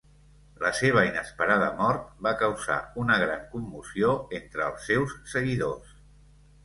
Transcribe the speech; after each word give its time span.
La 0.61 0.69
seva 0.77 1.01
inesperada 1.07 1.67
mort 1.81 2.07
va 2.27 2.33
causar 2.41 2.79
una 3.03 3.19
gran 3.25 3.45
commoció 3.55 4.15
entre 4.39 4.65
els 4.71 4.89
seus 4.93 5.15
seguidors. 5.35 5.95